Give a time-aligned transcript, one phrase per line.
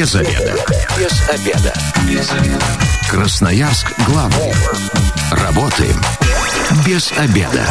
[0.00, 0.54] Без обеда.
[0.98, 1.74] Без обеда.
[2.08, 2.64] Без обеда.
[3.10, 4.54] Красноярск главный.
[5.30, 5.94] Работаем
[6.86, 7.66] без обеда.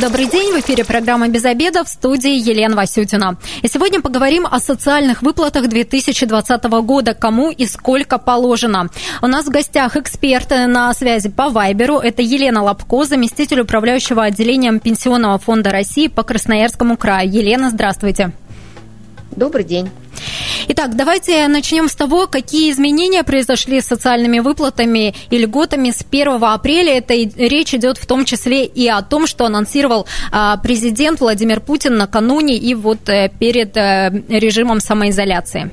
[0.00, 3.36] Добрый день, в эфире программа «Без обеда» в студии Елена Васютина.
[3.62, 8.88] И сегодня поговорим о социальных выплатах 2020 года, кому и сколько положено.
[9.22, 11.98] У нас в гостях эксперты на связи по Вайберу.
[11.98, 17.28] Это Елена Лобко, заместитель управляющего отделением Пенсионного фонда России по Красноярскому краю.
[17.28, 18.30] Елена, здравствуйте.
[19.36, 19.90] Добрый день.
[20.68, 26.42] Итак, давайте начнем с того, какие изменения произошли с социальными выплатами и льготами с 1
[26.42, 26.98] апреля.
[26.98, 31.96] Это речь идет в том числе и о том, что анонсировал а, президент Владимир Путин
[31.96, 35.70] накануне и вот э, перед э, режимом самоизоляции.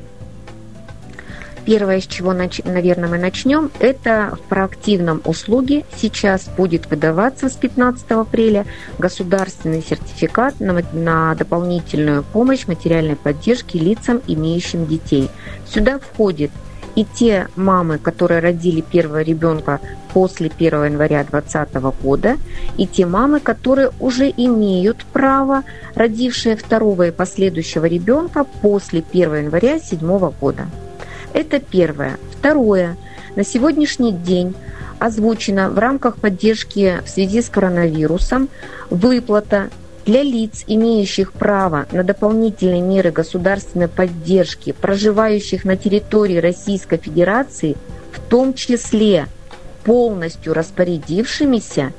[1.65, 8.11] Первое, с чего, наверное, мы начнем, это в проактивном услуге сейчас будет выдаваться с 15
[8.11, 8.65] апреля
[8.97, 15.29] государственный сертификат на, на дополнительную помощь материальной поддержки лицам, имеющим детей.
[15.67, 16.51] Сюда входит
[16.95, 19.79] и те мамы, которые родили первого ребенка
[20.13, 22.37] после 1 января 2020 года,
[22.77, 25.63] и те мамы, которые уже имеют право,
[25.95, 30.67] родившие второго и последующего ребенка после 1 января 2007 года.
[31.33, 32.17] Это первое.
[32.31, 32.97] Второе.
[33.35, 34.55] На сегодняшний день
[34.99, 38.49] озвучена в рамках поддержки в связи с коронавирусом
[38.89, 39.69] выплата
[40.05, 47.75] для лиц, имеющих право на дополнительные меры государственной поддержки, проживающих на территории Российской Федерации,
[48.11, 49.27] в том числе
[49.83, 51.93] полностью распорядившимися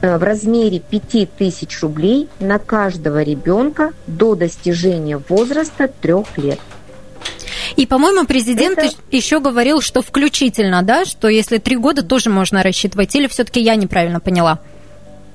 [0.00, 6.58] э, в размере 5000 рублей на каждого ребенка до достижения возраста трех лет.
[7.76, 8.94] И, по-моему, президент Это...
[9.10, 13.76] еще говорил, что включительно, да, что если три года тоже можно рассчитывать, или все-таки я
[13.76, 14.58] неправильно поняла?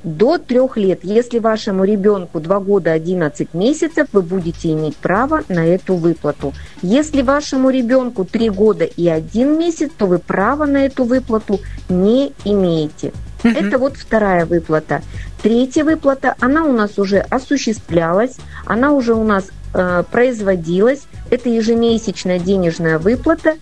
[0.04, 1.00] До трех лет.
[1.04, 6.54] Если вашему ребенку 2 года 11 месяцев, вы будете иметь право на эту выплату.
[6.82, 12.32] Если вашему ребенку 3 года и 1 месяц, то вы права на эту выплату не
[12.46, 13.12] имеете.
[13.44, 15.02] Это вот вторая выплата.
[15.42, 21.04] Третья выплата, она у нас уже осуществлялась, она уже у нас производилась.
[21.30, 23.58] Это ежемесячная денежная выплата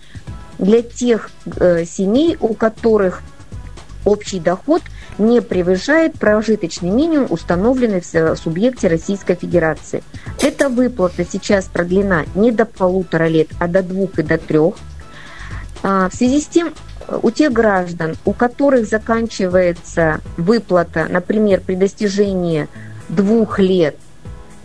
[0.58, 3.22] для тех э, семей, у которых
[4.04, 4.82] общий доход
[5.18, 10.02] не превышает прожиточный минимум, установленный в субъекте Российской Федерации.
[10.40, 14.74] Эта выплата сейчас продлена не до полутора лет, а до двух и до трех.
[15.82, 16.74] А, в связи с тем,
[17.22, 22.68] у тех граждан, у которых заканчивается выплата, например, при достижении
[23.08, 23.96] двух лет,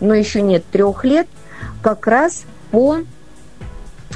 [0.02, 1.26] но еще нет трех лет,
[1.80, 2.98] как раз по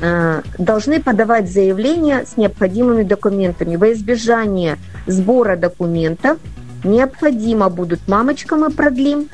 [0.01, 3.77] э, должны подавать заявление с необходимыми документами.
[3.77, 6.39] Во избежание сбора документов
[6.85, 9.29] необходимо будут мамочкам и продлим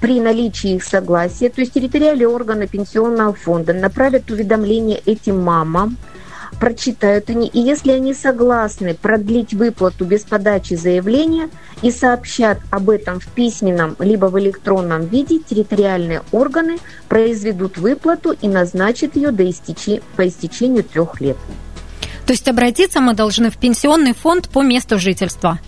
[0.00, 5.96] при наличии их согласия, то есть территориальные органы пенсионного фонда направят уведомление этим мамам–
[6.60, 11.48] прочитают они, и если они согласны продлить выплату без подачи заявления
[11.82, 16.78] и сообщат об этом в письменном либо в электронном виде, территориальные органы
[17.08, 21.38] произведут выплату и назначат ее до истечи, по истечению трех лет.
[22.26, 25.58] То есть обратиться мы должны в пенсионный фонд по месту жительства?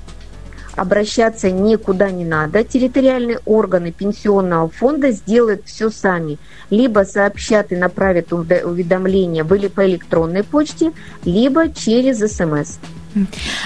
[0.77, 2.65] Обращаться никуда не надо.
[2.65, 6.39] Территориальные органы пенсионного фонда сделают все сами.
[6.71, 10.93] Либо сообщат и направят уведомления были по электронной почте,
[11.25, 12.79] либо через СМС.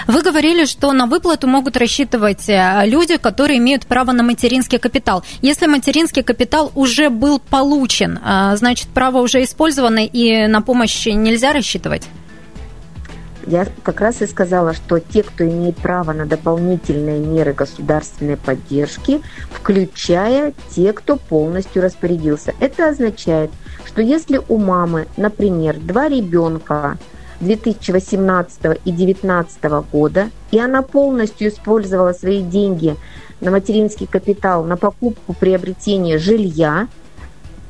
[0.06, 5.24] Вы говорили, что на выплату могут рассчитывать э, люди, которые имеют право на материнский капитал.
[5.40, 11.52] Если материнский капитал уже был получен, э, значит, право уже использовано и на помощь нельзя
[11.52, 12.08] рассчитывать?
[13.46, 19.22] Я как раз и сказала, что те, кто имеет право на дополнительные меры государственной поддержки,
[19.50, 22.54] включая те, кто полностью распорядился.
[22.58, 23.52] Это означает,
[23.86, 26.98] что если у мамы, например, два ребенка
[27.40, 29.62] 2018 и 2019
[29.92, 32.96] года, и она полностью использовала свои деньги
[33.40, 36.88] на материнский капитал, на покупку, приобретение жилья,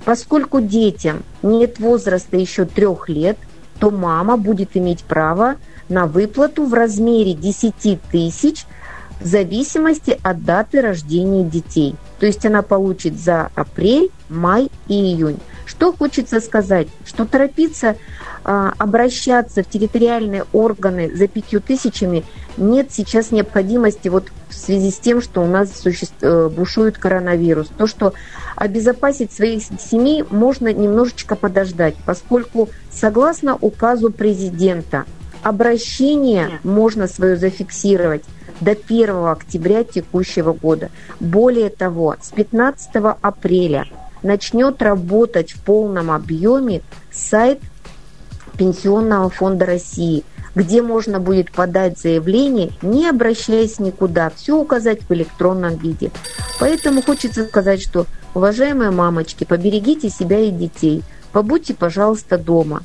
[0.07, 3.37] поскольку детям нет возраста еще трех лет,
[3.79, 5.57] то мама будет иметь право
[5.89, 8.65] на выплату в размере 10 тысяч
[9.21, 11.95] в зависимости от даты рождения детей.
[12.19, 15.39] То есть она получит за апрель, май и июнь.
[15.67, 16.89] Что хочется сказать?
[17.05, 17.97] Что торопиться
[18.45, 22.25] а, обращаться в территориальные органы за пятью тысячами
[22.57, 27.69] нет сейчас необходимости вот в связи с тем, что у нас существ, э, бушует коронавирус.
[27.77, 28.15] То, что
[28.55, 35.05] обезопасить своих семей можно немножечко подождать, поскольку согласно указу президента
[35.43, 38.23] обращение можно свое зафиксировать
[38.61, 40.91] до 1 октября текущего года.
[41.21, 43.87] Более того, с 15 апреля
[44.23, 46.83] начнет работать в полном объеме
[47.13, 47.61] сайт
[48.57, 50.25] Пенсионного фонда России,
[50.55, 56.11] где можно будет подать заявление, не обращаясь никуда, все указать в электронном виде.
[56.59, 62.83] Поэтому хочется сказать, что, уважаемые мамочки, поберегите себя и детей, побудьте, пожалуйста, дома.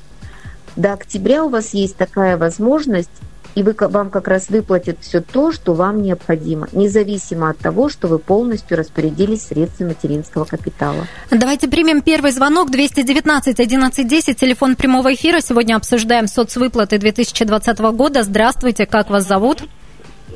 [0.75, 3.09] До октября у вас есть такая возможность
[3.55, 8.07] и вы, вам как раз выплатят все то, что вам необходимо, независимо от того, что
[8.07, 11.07] вы полностью распорядились средствами материнского капитала.
[11.29, 15.41] Давайте примем первый звонок 219 1110, телефон прямого эфира.
[15.41, 18.23] Сегодня обсуждаем соцвыплаты 2020 года.
[18.23, 19.63] Здравствуйте, как вас зовут?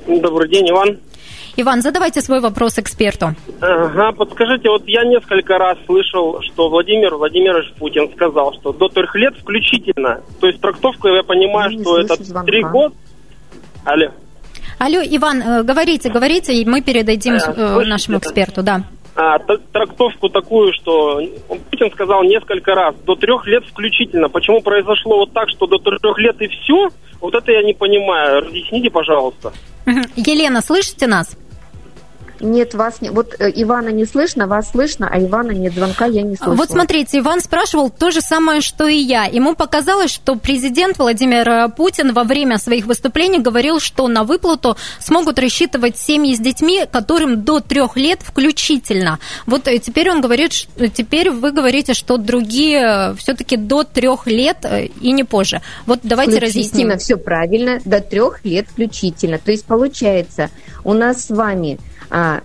[0.08, 1.00] Добрый день, Иван.
[1.58, 3.34] Иван, задавайте свой вопрос эксперту.
[3.62, 9.16] Ага, подскажите, вот я несколько раз слышал, что Владимир Владимирович Путин сказал, что до трех
[9.16, 10.22] лет включительно.
[10.42, 12.94] То есть трактовку я понимаю, я что это три года,
[13.86, 14.08] Алло.
[14.80, 18.82] Алло, Иван, э, говорите, говорите, и мы передадим а, нашему эксперту, да.
[19.16, 21.22] А, трактовку такую, что
[21.70, 24.28] Путин сказал несколько раз, до трех лет включительно.
[24.28, 26.90] Почему произошло вот так, что до трех лет и все?
[27.22, 28.42] Вот это я не понимаю.
[28.42, 29.54] Разъясните, пожалуйста.
[30.18, 31.38] Елена, слышите нас?
[32.40, 33.10] Нет, вас не...
[33.10, 36.56] Вот э, Ивана не слышно, вас слышно, а Ивана нет звонка, я не слышу.
[36.56, 39.26] Вот смотрите, Иван спрашивал то же самое, что и я.
[39.26, 44.78] Ему показалось, что президент Владимир э, Путин во время своих выступлений говорил, что на выплату
[45.00, 49.20] смогут рассчитывать семьи с детьми, которым до трех лет включительно.
[49.46, 54.66] Вот э, теперь он говорит, что, теперь вы говорите, что другие все-таки до трех лет
[55.00, 55.62] и не позже.
[55.86, 56.98] Вот давайте разъясним.
[56.98, 59.38] все правильно, до трех лет включительно.
[59.38, 60.50] То есть получается,
[60.84, 61.80] у нас с вами
[62.16, 62.42] а,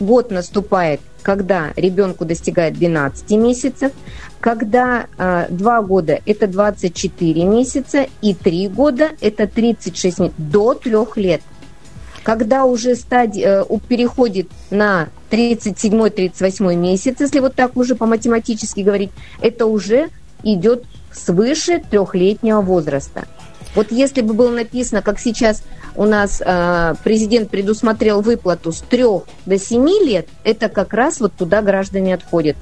[0.00, 3.92] год наступает, когда ребенку достигает 12 месяцев,
[4.38, 10.94] когда а, 2 года это 24 месяца и 3 года это 36 месяцев, до 3
[11.16, 11.40] лет.
[12.22, 19.10] Когда уже стадия э, переходит на 37-38 месяц, если вот так уже по математически говорить,
[19.42, 20.08] это уже
[20.42, 23.26] идет свыше трехлетнего возраста.
[23.74, 25.62] Вот если бы было написано, как сейчас
[25.96, 29.04] у нас э, президент предусмотрел выплату с 3
[29.46, 32.56] до 7 лет, это как раз вот туда граждане отходят.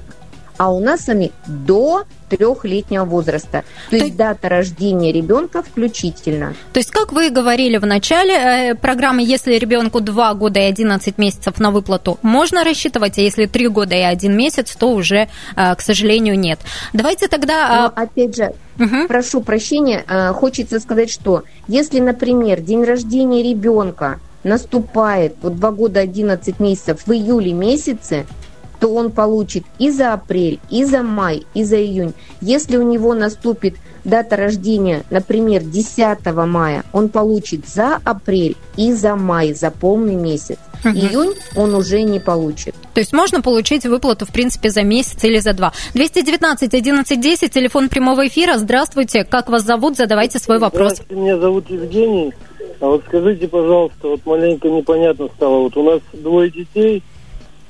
[0.57, 3.63] А у нас сами до трехлетнего возраста.
[3.89, 6.53] То, То есть дата рождения ребенка включительно.
[6.71, 11.17] То есть, как вы говорили в начале э, программы, если ребенку 2 года и 11
[11.17, 15.75] месяцев на выплату, можно рассчитывать, а если 3 года и 1 месяц, то уже, э,
[15.75, 16.59] к сожалению, нет.
[16.93, 17.91] Давайте тогда...
[17.95, 19.07] Но, опять же, угу.
[19.07, 25.99] прошу прощения, э, хочется сказать, что если, например, день рождения ребенка наступает вот 2 года
[25.99, 28.25] 11 месяцев в июле месяце,
[28.83, 32.11] то он получит и за апрель, и за май, и за июнь.
[32.41, 39.15] Если у него наступит дата рождения, например, 10 мая, он получит за апрель и за
[39.15, 40.57] май, за полный месяц.
[40.83, 40.95] Угу.
[40.95, 42.75] Июнь он уже не получит.
[42.93, 45.71] То есть можно получить выплату, в принципе, за месяц или за два.
[45.93, 48.57] 219 11 10, телефон прямого эфира.
[48.57, 49.95] Здравствуйте, как вас зовут?
[49.95, 50.95] Задавайте свой вопрос.
[50.95, 52.33] Здравствуйте, меня зовут Евгений.
[52.81, 55.59] А вот скажите, пожалуйста, вот маленько непонятно стало.
[55.59, 57.01] Вот у нас двое детей–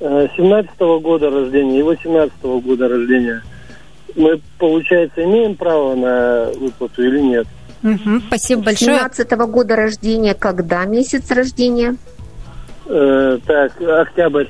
[0.04, 3.42] 17 -го года рождения и 18 -го года рождения.
[4.16, 7.48] Мы, получается, имеем право на выплату или нет?
[7.84, 8.98] Угу, спасибо большое.
[8.98, 11.96] 17 -го года рождения, когда месяц рождения?
[12.86, 14.48] Э, так, октябрь.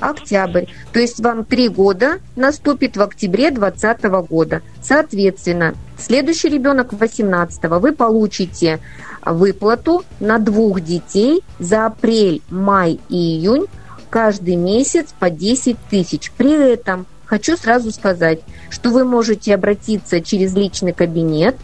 [0.00, 0.64] Октябрь.
[0.92, 4.62] То есть вам три года наступит в октябре 2020 года.
[4.82, 8.80] Соответственно, следующий ребенок 18 вы получите
[9.24, 13.66] выплату на двух детей за апрель, май и июнь
[14.14, 16.30] каждый месяц по 10 тысяч.
[16.36, 18.38] При этом хочу сразу сказать,
[18.70, 21.56] что вы можете обратиться через личный кабинет,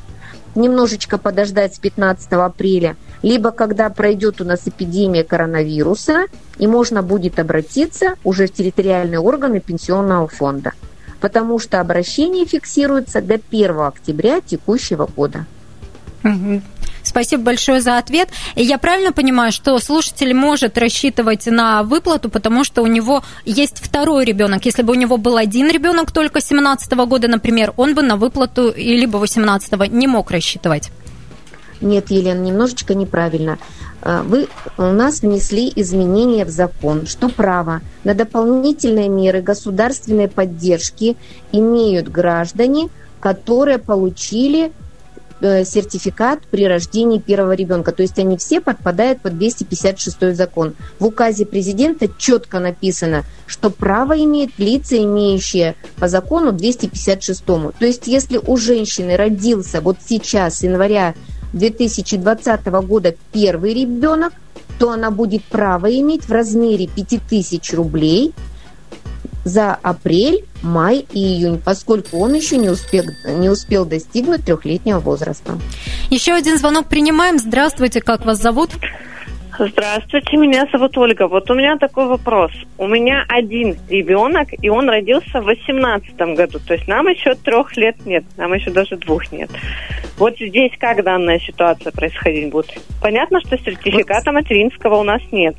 [0.56, 6.24] немножечко подождать с 15 апреля, либо когда пройдет у нас эпидемия коронавируса,
[6.58, 10.72] и можно будет обратиться уже в территориальные органы пенсионного фонда,
[11.20, 15.46] потому что обращение фиксируется до 1 октября текущего года.
[17.10, 18.28] Спасибо большое за ответ.
[18.54, 24.24] Я правильно понимаю, что слушатель может рассчитывать на выплату, потому что у него есть второй
[24.24, 24.64] ребенок.
[24.64, 28.72] Если бы у него был один ребенок только 17 года, например, он бы на выплату
[28.76, 30.92] либо 18 не мог рассчитывать.
[31.80, 33.58] Нет, Елена, немножечко неправильно.
[34.02, 34.46] А, вы
[34.78, 41.16] у нас внесли изменения в закон, что право на дополнительные меры государственной поддержки
[41.50, 42.88] имеют граждане,
[43.18, 44.70] которые получили
[45.40, 47.92] сертификат при рождении первого ребенка.
[47.92, 50.74] То есть они все подпадают под 256 закон.
[50.98, 57.44] В указе президента четко написано, что право имеет лица, имеющие по закону 256.
[57.44, 61.14] То есть если у женщины родился вот сейчас, января
[61.52, 64.32] 2020 года, первый ребенок,
[64.78, 68.32] то она будет право иметь в размере 5000 рублей
[69.44, 75.58] за апрель, май и июнь, поскольку он еще не успел, не успел достигнуть трехлетнего возраста.
[76.10, 77.38] Еще один звонок принимаем.
[77.38, 78.70] Здравствуйте, как вас зовут?
[79.58, 81.28] Здравствуйте, меня зовут Ольга.
[81.28, 82.50] Вот у меня такой вопрос.
[82.78, 86.58] У меня один ребенок, и он родился в 2018 году.
[86.66, 89.50] То есть нам еще трех лет нет, нам еще даже двух нет.
[90.16, 92.80] Вот здесь как данная ситуация происходить будет?
[93.02, 95.56] Понятно, что сертификата материнского у нас нет.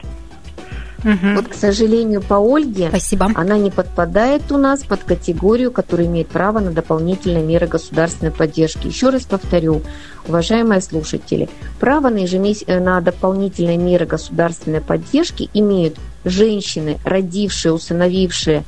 [1.03, 1.35] Угу.
[1.35, 3.31] Вот, к сожалению, по Ольге Спасибо.
[3.33, 8.87] она не подпадает у нас под категорию, которая имеет право на дополнительные меры государственной поддержки.
[8.87, 9.81] Еще раз повторю,
[10.27, 12.63] уважаемые слушатели, право на, ежемес...
[12.67, 18.63] Э, на дополнительные меры государственной поддержки имеют женщины, родившие, усыновившие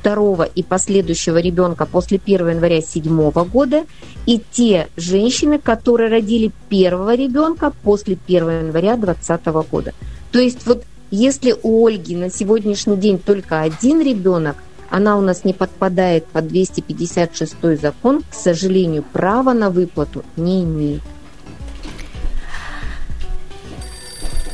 [0.00, 3.84] второго и последующего ребенка после 1 января 2007 года
[4.26, 9.92] и те женщины, которые родили первого ребенка после 1 января 2020 года.
[10.32, 14.56] То есть вот если у Ольги на сегодняшний день только один ребенок,
[14.90, 21.02] она у нас не подпадает под 256 закон, к сожалению, права на выплату не имеет.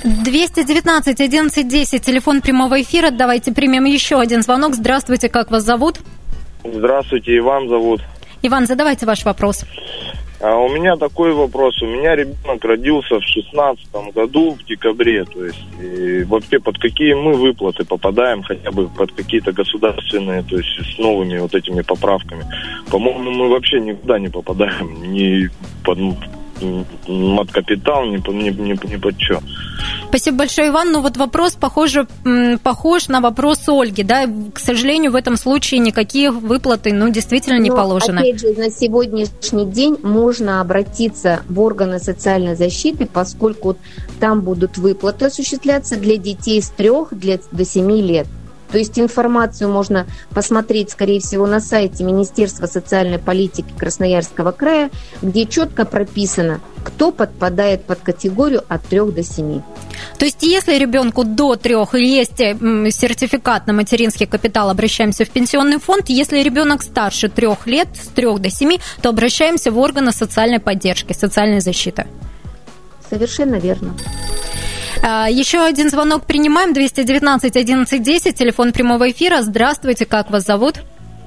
[0.05, 3.11] 219 11 10, телефон прямого эфира.
[3.11, 4.75] Давайте примем еще один звонок.
[4.75, 5.99] Здравствуйте, как вас зовут?
[6.65, 8.03] Здравствуйте, Иван зовут.
[8.43, 9.65] Иван, задавайте ваш вопрос.
[10.41, 11.81] А у меня такой вопрос.
[11.83, 15.25] У меня ребенок родился в шестнадцатом году, в декабре.
[15.25, 20.57] То есть и вообще под какие мы выплаты попадаем, хотя бы под какие-то государственные, то
[20.57, 22.45] есть с новыми вот этими поправками.
[22.91, 25.13] По-моему, мы вообще никуда не попадаем.
[25.13, 25.49] Ни
[25.85, 25.99] под
[26.61, 29.41] от капитал, ни, ни, ни, ни под что.
[30.09, 30.93] Спасибо большое, Иван.
[30.93, 32.07] Ну вот вопрос похоже,
[32.63, 34.03] похож на вопрос Ольги.
[34.03, 34.27] Да?
[34.53, 38.21] К сожалению, в этом случае никакие выплаты ну, действительно не Но, положены.
[38.21, 43.77] Опять же, на сегодняшний день можно обратиться в органы социальной защиты, поскольку
[44.21, 46.91] там будут выплаты осуществляться для детей с 3
[47.53, 48.27] до 7 лет.
[48.71, 54.91] То есть информацию можно посмотреть, скорее всего, на сайте Министерства социальной политики Красноярского края,
[55.23, 59.63] где четко прописано, кто подпадает под категорию от 3 до 7.
[60.19, 66.09] То есть, если ребенку до трех есть сертификат на материнский капитал, обращаемся в пенсионный фонд.
[66.09, 71.13] Если ребенок старше трех лет, с трех до семи, то обращаемся в органы социальной поддержки,
[71.13, 72.07] социальной защиты.
[73.09, 73.95] Совершенно верно.
[75.09, 76.73] А, еще один звонок принимаем.
[76.73, 79.41] 219 11 10, телефон прямого эфира.
[79.41, 80.81] Здравствуйте, как вас зовут?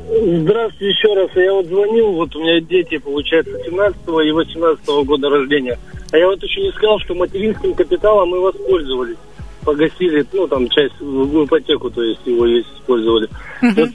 [0.05, 1.29] Здравствуйте еще раз.
[1.35, 5.79] Я вот звонил, вот у меня дети, получается, 17 и 18 года рождения.
[6.11, 9.15] А я вот еще не сказал, что материнским капиталом мы воспользовались.
[9.63, 13.29] Погасили, ну, там, часть в ипотеку, то есть его использовали.
[13.61, 13.71] Угу.
[13.77, 13.89] Вот,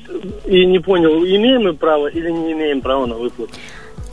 [0.46, 3.52] и не понял, имеем мы право или не имеем права на выплату.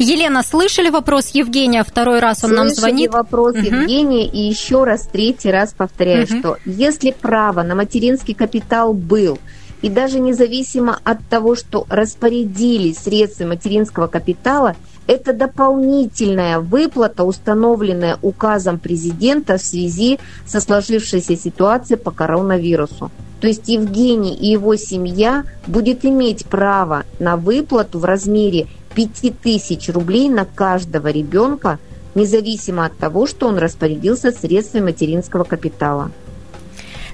[0.01, 1.83] Елена, слышали вопрос Евгения?
[1.83, 3.11] Второй раз он слышали нам звонит.
[3.13, 3.63] вопрос угу.
[3.65, 6.39] Евгения и еще раз, третий раз повторяю, угу.
[6.39, 9.39] что если право на материнский капитал был,
[9.81, 14.75] и даже независимо от того, что распорядились средства материнского капитала,
[15.07, 23.11] это дополнительная выплата, установленная указом президента в связи со сложившейся ситуацией по коронавирусу.
[23.41, 30.29] То есть Евгений и его семья будет иметь право на выплату в размере 5000 рублей
[30.29, 31.79] на каждого ребенка,
[32.15, 36.11] независимо от того, что он распорядился средствами материнского капитала.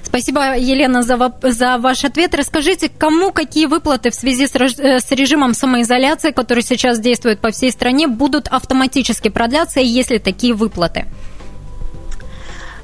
[0.02, 2.34] Спасибо, Елена, за, за ваш ответ.
[2.34, 7.50] Расскажите, кому какие выплаты в связи с, э, с режимом самоизоляции, который сейчас действует по
[7.50, 11.04] всей стране, будут автоматически продляться, если такие выплаты?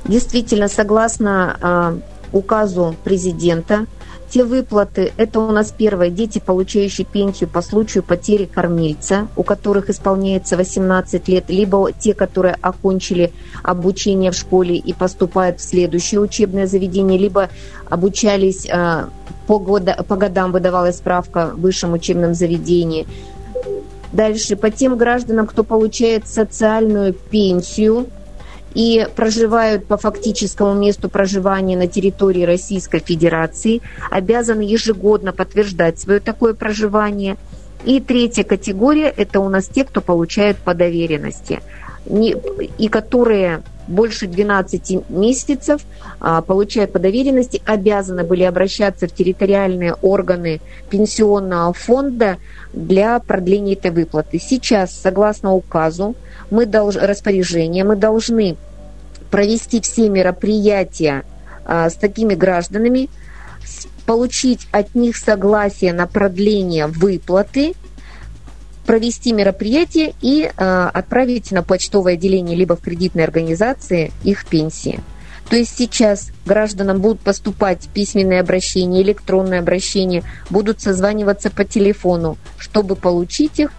[0.05, 3.87] Действительно, согласно э, указу президента,
[4.35, 9.91] те выплаты, это у нас первое, дети, получающие пенсию по случаю потери кормильца, у которых
[9.91, 16.67] исполняется 18 лет, либо те, которые окончили обучение в школе и поступают в следующее учебное
[16.67, 17.49] заведение, либо
[17.89, 19.05] обучались э,
[19.47, 23.07] по, года, по годам, выдавалась справка в высшем учебном заведении.
[24.13, 28.09] Дальше, по тем гражданам, кто получает социальную пенсию,
[28.75, 36.55] и проживают по фактическому месту проживания на территории Российской Федерации, обязаны ежегодно подтверждать свое такое
[36.55, 37.37] проживание.
[37.85, 41.61] И третья категория– это у нас те, кто получают по доверенности,
[42.07, 45.83] и которые больше 12 месяцев
[46.21, 50.61] а, получают по доверенности, обязаны были обращаться в территориальные органы
[50.91, 52.39] пенсионного фонда
[52.73, 54.39] для продления этой выплаты.
[54.39, 56.15] Сейчас, согласно указу,
[56.51, 58.57] мы долж, распоряжение, мы должны
[59.31, 61.25] провести все мероприятия
[61.65, 63.09] а, с такими гражданами,
[64.07, 67.75] получить от них согласие на продление выплаты,
[68.87, 75.01] провести мероприятие и э, отправить на почтовое отделение либо в кредитной организации их пенсии.
[75.49, 82.97] То есть сейчас гражданам будут поступать письменные обращения, электронные обращения, будут созваниваться по телефону, чтобы
[82.97, 83.71] получить их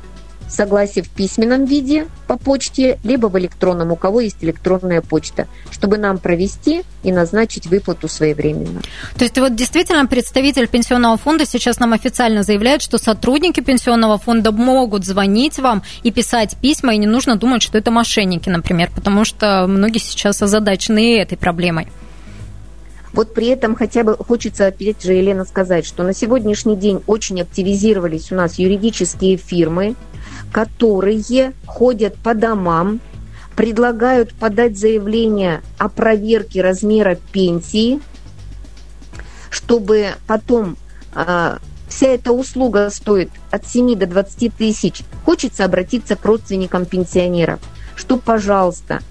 [0.47, 5.97] согласие в письменном виде по почте, либо в электронном, у кого есть электронная почта, чтобы
[5.97, 8.81] нам провести и назначить выплату своевременно.
[9.17, 14.51] То есть вот действительно представитель пенсионного фонда сейчас нам официально заявляет, что сотрудники пенсионного фонда
[14.51, 19.25] могут звонить вам и писать письма, и не нужно думать, что это мошенники, например, потому
[19.25, 21.87] что многие сейчас озадачены этой проблемой.
[23.15, 27.41] Вот при этом хотя бы хочется, опять же, Елена, сказать, что на сегодняшний день очень
[27.41, 29.95] активизировались у нас юридические фирмы,
[30.55, 33.01] которые ходят по домам,
[33.57, 37.99] предлагают подать заявление о проверке размера пенсии,
[39.49, 40.77] чтобы потом
[41.13, 41.57] э,
[41.89, 45.01] вся эта услуга стоит от 7 до 20 тысяч.
[45.25, 47.59] Хочется обратиться к родственникам пенсионеров,
[47.97, 49.01] что, пожалуйста,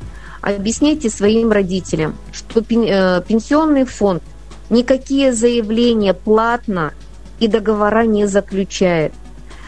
[0.40, 4.22] объясняйте своим родителям, что э, пенсионный фонд
[4.70, 6.94] никакие заявления платно
[7.38, 9.12] и договора не заключает.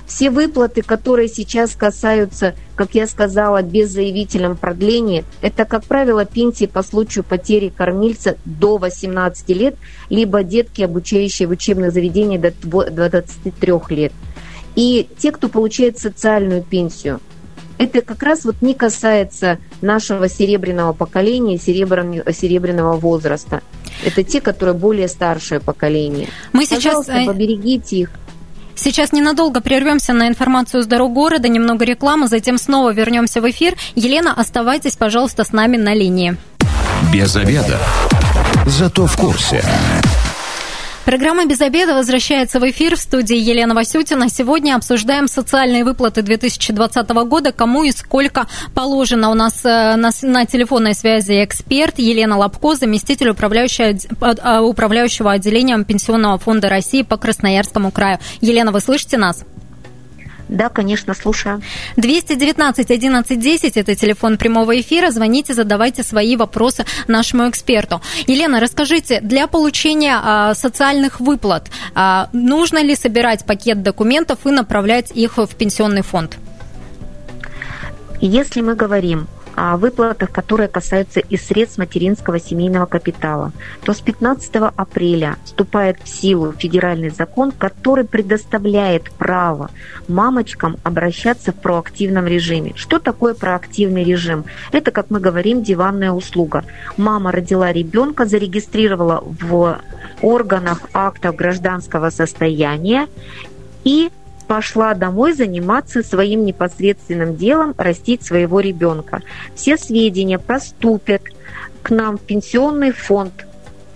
[0.07, 6.67] Все выплаты, которые сейчас касаются, как я сказала, без заявителям продления, это, как правило, пенсии
[6.67, 9.77] по случаю потери кормильца до 18 лет,
[10.09, 14.13] либо детки, обучающие в учебных заведениях до 23 лет.
[14.77, 17.21] И те, кто получает социальную пенсию,
[17.79, 23.63] это как раз вот не касается нашего серебряного поколения, серебряного возраста.
[24.05, 26.29] Это те, которые более старшее поколение.
[26.53, 27.07] Мы сейчас...
[27.07, 28.11] Пожалуйста, поберегите их.
[28.77, 33.75] Сейчас ненадолго прервемся на информацию с дорог города, немного рекламы, затем снова вернемся в эфир.
[33.95, 36.37] Елена, оставайтесь, пожалуйста, с нами на линии.
[37.13, 37.79] Без обеда.
[38.67, 39.65] Зато в курсе.
[41.07, 44.29] Программа «Без обеда» возвращается в эфир в студии Елена Васютина.
[44.29, 49.31] Сегодня обсуждаем социальные выплаты 2020 года, кому и сколько положено.
[49.31, 56.39] У нас э, на, на телефонной связи эксперт Елена Лобко, заместитель управляющего, а, отделением Пенсионного
[56.39, 58.19] фонда России по Красноярскому краю.
[58.41, 59.45] Елена, вы слышите нас?
[60.49, 61.61] Да, конечно, слушаю.
[61.97, 65.11] 219 11 10– это телефон прямого эфира.
[65.11, 68.01] Звоните, задавайте свои вопросы нашему эксперту.
[68.27, 75.11] Елена, расскажите, для получения а, социальных выплат а, нужно ли собирать пакет документов и направлять
[75.11, 76.37] их в пенсионный фонд?
[78.21, 84.55] Если мы говорим о выплатах, которые касаются и средств материнского семейного капитала, то с 15
[84.77, 89.71] апреля вступает в силу федеральный закон, который предоставляет право
[90.09, 92.73] мамочкам обращаться в проактивном режиме.
[92.77, 94.45] Что такое проактивный режим?
[94.73, 96.65] Это, как мы говорим, диванная услуга.
[96.99, 99.81] Мама родила ребенка, зарегистрировала в
[100.21, 103.09] органах актов гражданского состояния
[103.85, 104.11] и
[104.47, 109.23] пошла домой заниматься своим непосредственным делом, растить своего ребенка.
[109.55, 111.23] Все сведения поступят
[111.83, 113.47] к нам в пенсионный фонд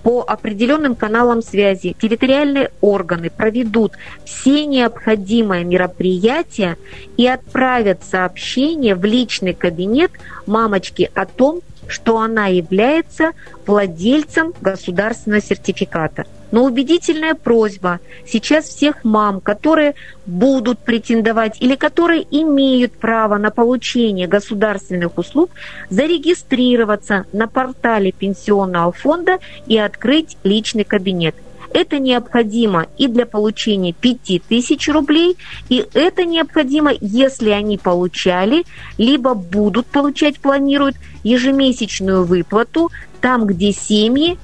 [0.03, 1.95] по определенным каналам связи.
[2.01, 3.93] Территориальные органы проведут
[4.25, 6.77] все необходимые мероприятия
[7.17, 10.11] и отправят сообщение в личный кабинет
[10.47, 13.33] мамочки о том, что она является
[13.67, 16.25] владельцем государственного сертификата.
[16.51, 19.95] Но убедительная просьба сейчас всех мам, которые
[20.27, 25.51] будут претендовать или которые имеют право на получение государственных услуг,
[25.91, 31.35] зарегистрироваться на портале пенсионного фонда и открыть личный кабинет.
[31.73, 35.37] Это необходимо и для получения 5000 рублей,
[35.69, 38.65] и это необходимо, если они получали,
[38.99, 44.39] либо будут получать, планируют ежемесячную выплату там, где семьи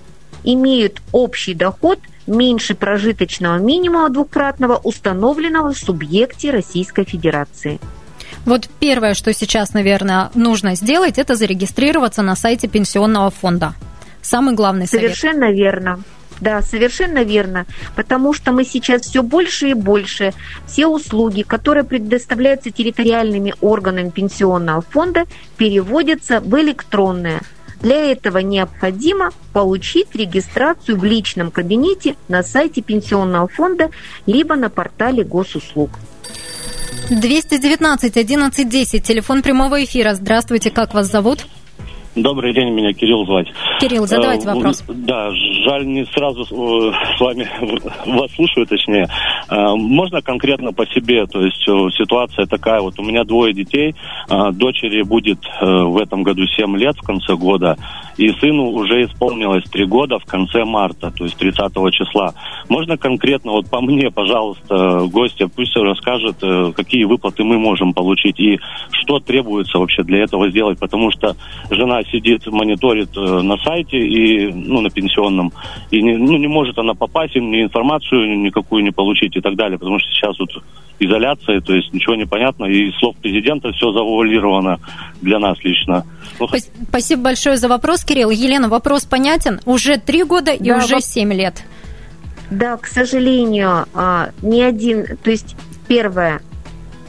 [0.46, 7.78] имеют общий доход меньше прожиточного минимума двукратного, установленного в субъекте Российской Федерации.
[8.44, 13.74] Вот первое, что сейчас, наверное, нужно сделать, это зарегистрироваться на сайте пенсионного фонда.
[14.22, 15.16] Самый главный совет.
[15.16, 16.00] Совершенно верно.
[16.40, 20.34] Да, совершенно верно, потому что мы сейчас все больше и больше
[20.66, 25.24] все услуги, которые предоставляются территориальными органами пенсионного фонда,
[25.56, 27.40] переводятся в электронные.
[27.80, 33.90] Для этого необходимо получить регистрацию в личном кабинете на сайте пенсионного фонда
[34.26, 35.90] либо на портале госуслуг.
[37.10, 40.14] 219 11 10, телефон прямого эфира.
[40.14, 41.46] Здравствуйте, как вас зовут?
[42.16, 43.46] Добрый день, меня Кирилл звать.
[43.78, 44.82] Кирилл, задавайте э, вопрос.
[44.88, 45.30] Да,
[45.66, 47.46] жаль, не сразу э, с вами
[48.06, 49.06] вас слушаю, точнее.
[49.50, 51.60] Э, можно конкретно по себе, то есть
[51.94, 53.94] ситуация такая, вот у меня двое детей,
[54.52, 57.76] дочери будет в этом году 7 лет в конце года,
[58.16, 62.32] и сыну уже исполнилось 3 года в конце марта, то есть 30 числа.
[62.70, 66.36] Можно конкретно, вот по мне, пожалуйста, гостя пусть расскажет,
[66.74, 68.58] какие выплаты мы можем получить и
[68.90, 71.36] что требуется вообще для этого сделать, потому что
[71.70, 75.52] жена сидит, мониторит э, на сайте и ну на пенсионном
[75.90, 79.78] и не, ну не может она попасть ни информацию никакую не получить и так далее,
[79.78, 80.50] потому что сейчас вот
[80.98, 84.80] изоляция, то есть ничего не понятно и слов президента все завуалировано
[85.20, 86.04] для нас лично.
[86.40, 86.48] Ну,
[86.88, 88.30] Спасибо большое за вопрос, Кирилл.
[88.30, 89.60] Елена, вопрос понятен.
[89.64, 91.64] Уже три года и да, уже семь лет.
[92.50, 95.56] Да, к сожалению, а, ни один, то есть
[95.88, 96.40] первое,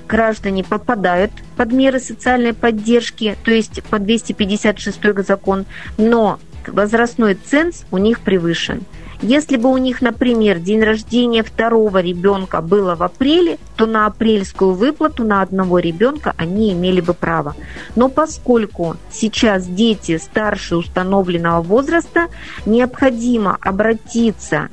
[0.07, 5.65] граждане попадают под меры социальной поддержки, то есть по 256 закон,
[5.97, 8.83] но возрастной ценз у них превышен.
[9.21, 14.73] Если бы у них, например, день рождения второго ребенка было в апреле, то на апрельскую
[14.73, 17.55] выплату на одного ребенка они имели бы право.
[17.95, 22.27] Но поскольку сейчас дети старше установленного возраста,
[22.67, 24.69] необходимо обратиться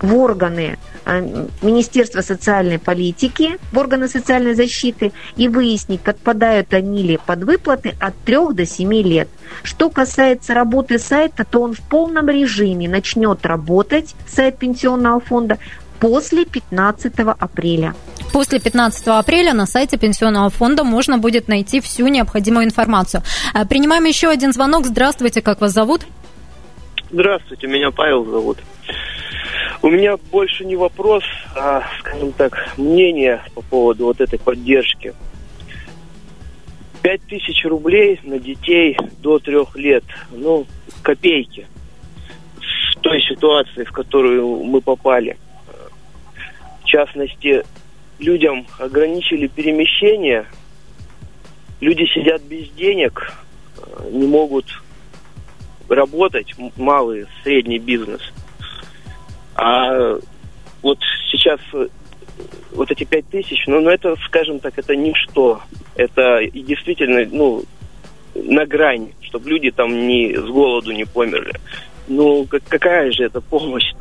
[0.00, 0.78] в органы
[1.62, 8.14] Министерства социальной политики, в органы социальной защиты и выяснить, подпадают они ли под выплаты от
[8.24, 9.28] 3 до 7 лет.
[9.62, 15.58] Что касается работы сайта, то он в полном режиме начнет работать, сайт пенсионного фонда,
[15.98, 17.94] после 15 апреля.
[18.32, 23.22] После 15 апреля на сайте Пенсионного фонда можно будет найти всю необходимую информацию.
[23.54, 24.84] Э, принимаем еще один звонок.
[24.84, 26.02] Здравствуйте, как вас зовут?
[27.10, 28.58] Здравствуйте, меня Павел зовут.
[29.80, 31.22] У меня больше не вопрос,
[31.54, 35.14] а, скажем так, мнение по поводу вот этой поддержки.
[37.00, 40.66] Пять тысяч рублей на детей до трех лет, ну,
[41.02, 41.68] копейки
[42.56, 45.38] в той ситуации, в которую мы попали.
[46.82, 47.62] В частности,
[48.18, 50.46] людям ограничили перемещение,
[51.80, 53.32] люди сидят без денег,
[54.10, 54.82] не могут
[55.88, 58.32] работать, малый, средний бизнес–
[59.58, 60.18] а
[60.82, 60.98] вот
[61.30, 61.88] сейчас э,
[62.72, 65.60] вот эти пять тысяч, ну, ну, это, скажем так, это ничто.
[65.96, 67.64] Это действительно, ну,
[68.36, 71.54] на грани, чтобы люди там не с голоду не померли.
[72.06, 73.92] Ну, какая же это помощь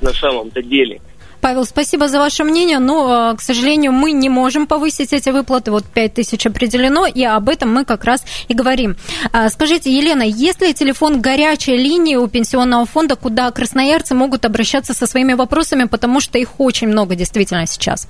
[0.00, 1.00] на самом-то деле?
[1.40, 5.70] Павел, спасибо за ваше мнение, но, э, к сожалению, мы не можем повысить эти выплаты,
[5.70, 8.96] вот 5 тысяч определено, и об этом мы как раз и говорим.
[9.32, 14.92] А, скажите, Елена, есть ли телефон горячей линии у пенсионного фонда, куда красноярцы могут обращаться
[14.92, 18.06] со своими вопросами, потому что их очень много действительно сейчас?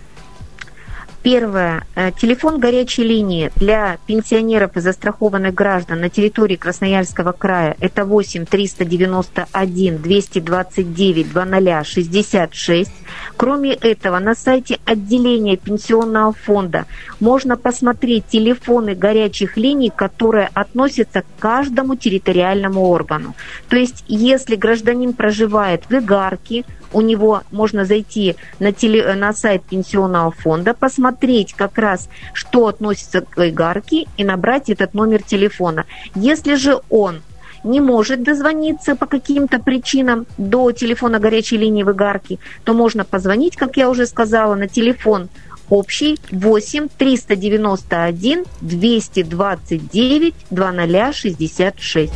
[1.23, 1.85] Первое.
[1.97, 8.47] Э, телефон горячей линии для пенсионеров и застрахованных граждан на территории Красноярского края– это 8
[8.47, 12.91] 391 229 00 66.
[13.37, 16.87] Кроме этого, на сайте отделения пенсионного фонда
[17.21, 23.35] можно посмотреть телефоны горячих линий, которые относятся к каждому территориальному органу.
[23.69, 29.63] То есть, если гражданин проживает в Игарке, у него можно зайти на, теле, на сайт
[29.63, 31.10] пенсионного фонда, посмотреть
[31.55, 35.87] как раз, что относится к игарке, и набрать этот номер телефона.
[36.15, 37.23] Если же он
[37.65, 43.57] не может дозвониться по каким-то причинам до телефона горячей линии в Игарке, то можно позвонить,
[43.57, 45.29] как я уже сказала, на телефон
[45.69, 52.13] общий 8 391 229 2066.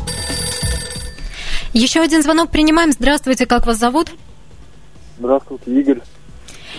[1.72, 2.92] Еще один звонок принимаем.
[2.92, 4.10] Здравствуйте, как вас зовут?
[5.18, 6.00] Здравствуйте, Игорь.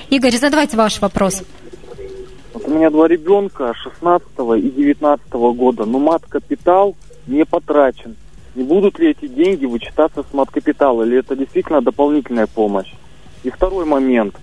[0.10, 1.43] Игорь, задавайте ваш вопрос.
[2.55, 4.27] Вот у меня два ребенка 16
[4.63, 6.95] и 19 года, но мат-капитал
[7.27, 8.15] не потрачен.
[8.55, 12.93] Не будут ли эти деньги вычитаться с мат-капитала, или это действительно дополнительная помощь?
[13.43, 14.35] И второй момент.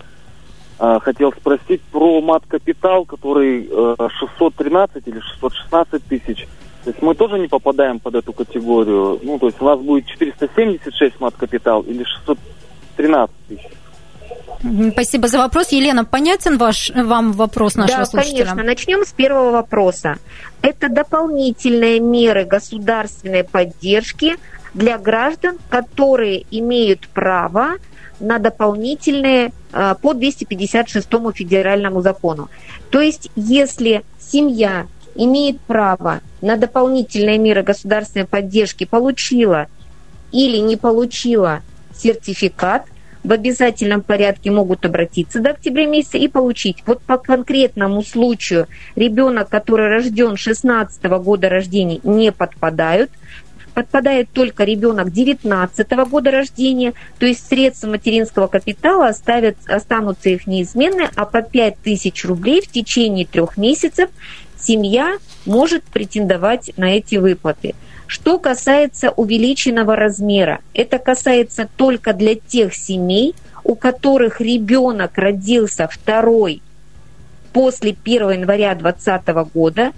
[0.78, 6.46] А, хотел спросить про мат-капитал, который 613 э, или 616 тысяч.
[6.84, 9.20] То есть мы тоже не попадаем под эту категорию.
[9.22, 13.70] Ну, то есть у нас будет 476 мат-капитал или 613 тысяч.
[14.92, 15.72] Спасибо за вопрос.
[15.72, 18.44] Елена, понятен ваш, вам вопрос нашего да, слушателя?
[18.44, 18.62] конечно.
[18.62, 20.16] Начнем с первого вопроса.
[20.62, 24.36] Это дополнительные меры государственной поддержки
[24.74, 27.76] для граждан, которые имеют право
[28.20, 32.48] на дополнительные э, по 256 федеральному закону.
[32.90, 39.66] То есть, если семья имеет право на дополнительные меры государственной поддержки, получила
[40.30, 41.60] или не получила
[41.94, 42.86] сертификат,
[43.24, 46.78] в обязательном порядке могут обратиться до октября месяца и получить.
[46.86, 53.10] Вот по конкретному случаю ребенок, который рожден 16 года рождения, не подпадают.
[53.74, 61.08] Подпадает только ребенок 19 года рождения, то есть средства материнского капитала оставят, останутся их неизменны,
[61.16, 64.10] а по 5 тысяч рублей в течение трех месяцев
[64.58, 67.74] семья может претендовать на эти выплаты.
[68.12, 76.60] Что касается увеличенного размера, это касается только для тех семей, у которых ребенок родился второй
[77.54, 79.92] после 1 января 2020 года,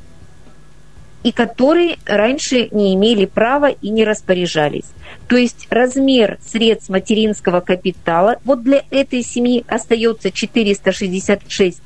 [1.25, 4.93] и которые раньше не имели права и не распоряжались.
[5.27, 11.83] То есть размер средств материнского капитала вот для этой семьи остается 466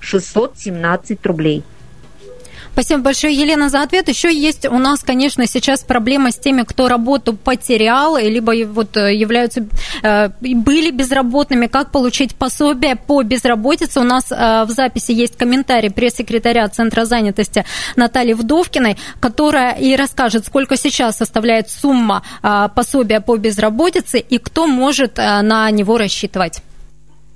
[0.00, 1.62] 617 рублей.
[2.72, 4.08] Спасибо большое, Елена, за ответ.
[4.08, 9.14] Еще есть у нас, конечно, сейчас проблема с теми, кто работу потерял, либо вот э,
[9.14, 9.66] являются,
[10.02, 11.66] э, были безработными.
[11.66, 14.00] Как получить пособие по безработице?
[14.00, 20.46] У нас э, в записи есть комментарий пресс-секретаря Центра занятости Натальи Вдовкиной, которая и расскажет,
[20.46, 22.22] сколько сейчас составляет сумма
[22.74, 26.62] пособия по безработице и кто может на него рассчитывать.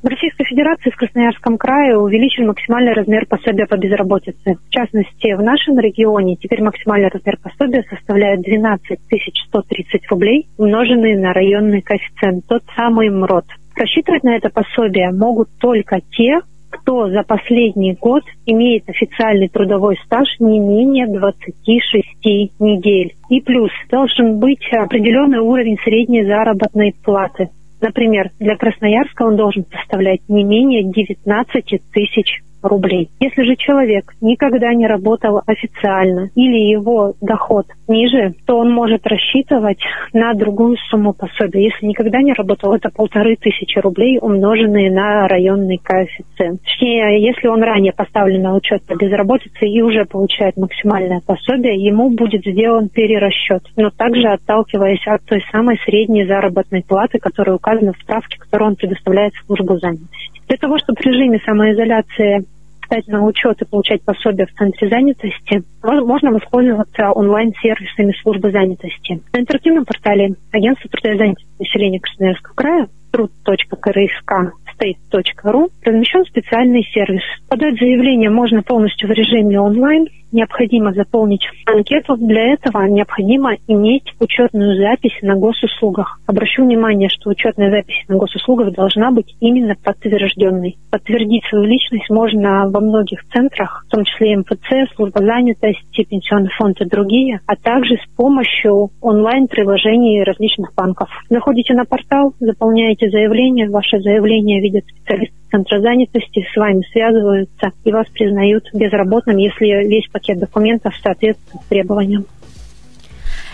[0.06, 4.54] В Российской Федерации в Красноярском крае увеличен максимальный размер пособия по безработице.
[4.54, 9.00] В частности, в нашем регионе теперь максимальный размер пособия составляет 12
[9.48, 13.46] 130 рублей, умноженный на районный коэффициент, тот самый МРОД.
[13.74, 16.38] Рассчитывать на это пособие могут только те,
[16.70, 23.16] кто за последний год имеет официальный трудовой стаж не менее 26 недель.
[23.28, 27.48] И плюс должен быть определенный уровень средней заработной платы.
[27.80, 33.10] Например, для Красноярска он должен составлять не менее 19 тысяч рублей.
[33.20, 39.78] Если же человек никогда не работал официально или его доход ниже, то он может рассчитывать
[40.12, 41.64] на другую сумму пособия.
[41.64, 46.62] Если никогда не работал, это полторы тысячи рублей, умноженные на районный коэффициент.
[46.62, 52.10] Точнее, если он ранее поставлен на учет по безработице и уже получает максимальное пособие, ему
[52.10, 58.02] будет сделан перерасчет, но также отталкиваясь от той самой средней заработной платы, которая указана в
[58.02, 60.40] справке, которую он предоставляет в службу занятости.
[60.48, 62.44] Для того, чтобы в режиме самоизоляции
[62.86, 69.20] стать на учет и получать пособие в центре занятости, можно воспользоваться онлайн-сервисами службы занятости.
[69.32, 74.32] На интерактивном портале Агентства труда и занятости населения Красноярского края труд.крск
[74.76, 77.22] state.ru размещен специальный сервис.
[77.48, 80.06] Подать заявление можно полностью в режиме онлайн.
[80.32, 82.16] Необходимо заполнить анкету.
[82.16, 86.20] Для этого необходимо иметь учетную запись на госуслугах.
[86.26, 90.76] Обращу внимание, что учетная запись на госуслугах должна быть именно подтвержденной.
[90.90, 96.80] Подтвердить свою личность можно во многих центрах, в том числе МФЦ, служба занятости, пенсионный фонд
[96.80, 101.08] и другие, а также с помощью онлайн-приложений различных банков.
[101.30, 107.92] Заходите на портал, заполняете заявление, ваше заявление видят специалисты центра занятости, с вами связываются и
[107.92, 112.26] вас признают безработным, если весь пакет документов соответствует требованиям.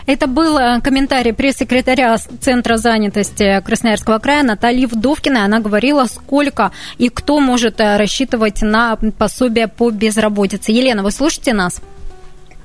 [0.06, 5.44] Это был э, комментарий пресс-секретаря Центра занятости Красноярского края Натальи Вдовкиной.
[5.44, 10.72] Она говорила, сколько и кто может э, рассчитывать на пособие по безработице.
[10.72, 11.80] Елена, вы слушаете нас?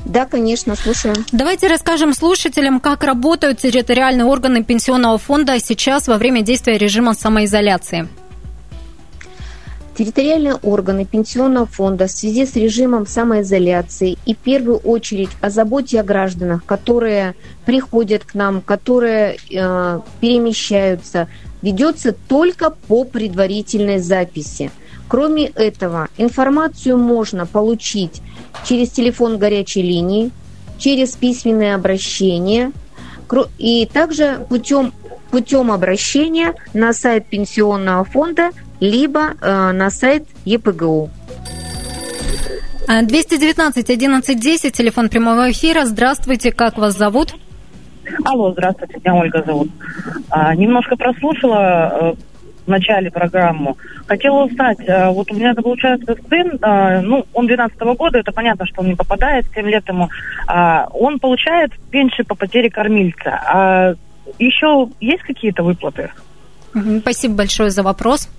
[0.05, 1.15] Да, конечно, слушаем.
[1.31, 8.07] Давайте расскажем слушателям, как работают территориальные органы пенсионного фонда сейчас во время действия режима самоизоляции.
[9.97, 15.99] Территориальные органы Пенсионного фонда в связи с режимом самоизоляции и в первую очередь о заботе
[15.99, 17.33] о гражданах, которые
[17.65, 21.27] приходят к нам, которые э, перемещаются,
[21.63, 24.69] ведется только по предварительной записи.
[25.07, 28.21] Кроме этого, информацию можно получить
[28.67, 30.29] через телефон горячей линии,
[30.77, 32.71] через письменное обращение
[33.57, 34.93] и также путем,
[35.31, 41.09] путем обращения на сайт пенсионного фонда либо э, на сайт ЕПГУ.
[42.87, 45.85] 219 11 10, телефон прямого эфира.
[45.85, 47.35] Здравствуйте, как вас зовут?
[48.23, 49.69] Алло, здравствуйте, меня Ольга зовут.
[50.29, 52.13] А, немножко прослушала э,
[52.65, 53.77] в начале программу.
[54.07, 58.19] Хотела узнать, а, вот у меня это получается сын, а, ну, он 12 -го года,
[58.19, 60.07] это понятно, что он не попадает, 7 лет ему.
[60.47, 63.31] А, он получает пенсию по потере кормильца.
[63.31, 63.93] А
[64.39, 66.11] еще есть какие-то выплаты?
[67.01, 68.29] Спасибо большое за вопрос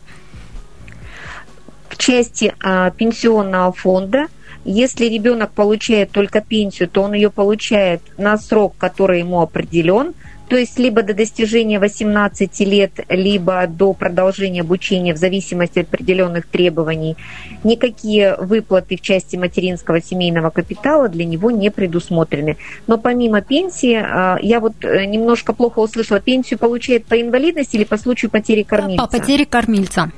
[1.98, 4.26] части а, пенсионного фонда.
[4.64, 10.14] Если ребенок получает только пенсию, то он ее получает на срок, который ему определен,
[10.48, 16.46] то есть либо до достижения 18 лет, либо до продолжения обучения в зависимости от определенных
[16.46, 17.16] требований.
[17.64, 22.56] Никакие выплаты в части материнского семейного капитала для него не предусмотрены.
[22.86, 27.84] Но помимо пенсии, а, я вот э, немножко плохо услышала, пенсию получает по инвалидности или
[27.84, 29.06] по случаю потери кормильца?
[29.06, 30.10] По потере кормильца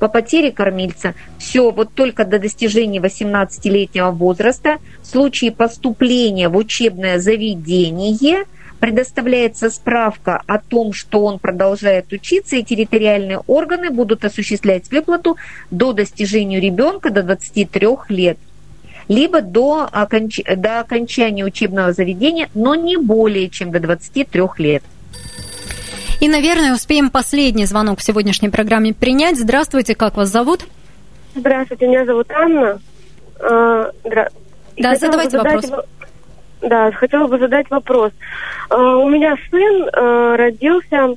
[0.00, 4.78] по потере кормильца все вот только до достижения 18-летнего возраста.
[5.02, 8.44] В случае поступления в учебное заведение
[8.80, 15.36] предоставляется справка о том, что он продолжает учиться, и территориальные органы будут осуществлять выплату
[15.70, 18.38] до достижения ребенка до 23 лет
[19.08, 20.40] либо до, оконч...
[20.44, 24.84] до окончания учебного заведения, но не более чем до 23 лет.
[26.20, 29.38] И, наверное, успеем последний звонок в сегодняшней программе принять.
[29.38, 30.66] Здравствуйте, как вас зовут?
[31.34, 32.78] Здравствуйте, меня зовут Анна.
[33.40, 33.90] А,
[34.76, 35.64] Да, задавайте задать...
[35.64, 35.86] вопрос.
[36.60, 38.12] Да, хотела бы задать вопрос.
[38.68, 41.16] Uh, у меня сын uh, родился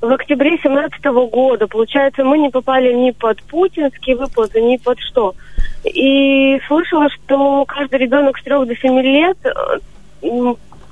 [0.00, 1.66] в октябре 2017 года.
[1.66, 5.34] Получается, мы не попали ни под путинские выплаты, ни под что.
[5.84, 9.78] И слышала, что каждый ребенок с 3 до 7 лет э,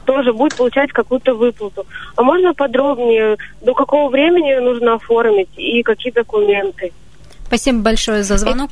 [0.05, 1.87] тоже будет получать какую-то выплату.
[2.17, 6.93] А можно подробнее, до какого времени нужно оформить и какие документы?
[7.47, 8.71] Спасибо большое за звонок.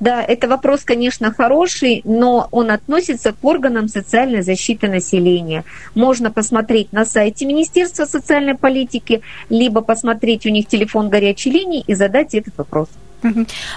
[0.00, 5.64] Да, это вопрос, конечно, хороший, но он относится к органам социальной защиты населения.
[5.94, 11.94] Можно посмотреть на сайте Министерства социальной политики, либо посмотреть у них телефон горячей линии и
[11.94, 12.88] задать этот вопрос.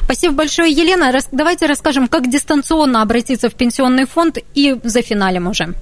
[0.03, 1.13] Спасибо большое, Елена.
[1.31, 5.73] Давайте расскажем, как дистанционно обратиться в пенсионный фонд и за финалем уже.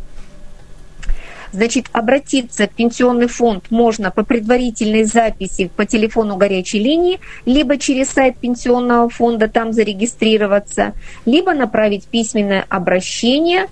[1.52, 8.10] Значит, обратиться в пенсионный фонд можно по предварительной записи по телефону горячей линии, либо через
[8.10, 10.94] сайт пенсионного фонда там зарегистрироваться,
[11.26, 13.68] либо направить письменное обращение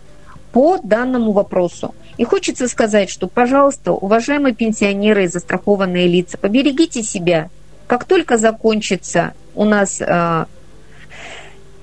[0.51, 1.93] по данному вопросу.
[2.17, 7.49] И хочется сказать, что, пожалуйста, уважаемые пенсионеры и застрахованные лица, поберегите себя.
[7.87, 10.45] Как только закончится у нас э,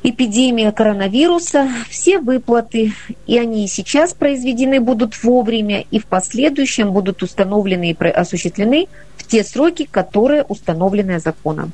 [0.03, 2.93] эпидемия коронавируса, все выплаты,
[3.27, 9.45] и они сейчас произведены будут вовремя, и в последующем будут установлены и осуществлены в те
[9.45, 11.73] сроки, которые установлены законом.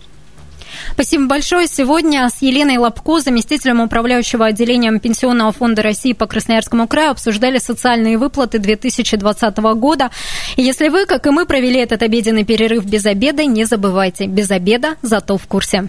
[0.92, 1.66] Спасибо большое.
[1.66, 8.18] Сегодня с Еленой Лобко, заместителем управляющего отделением Пенсионного фонда России по Красноярскому краю, обсуждали социальные
[8.18, 10.10] выплаты 2020 года.
[10.56, 14.50] И если вы, как и мы, провели этот обеденный перерыв без обеда, не забывайте, без
[14.50, 15.88] обеда, зато в курсе.